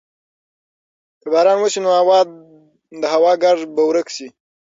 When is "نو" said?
1.85-1.91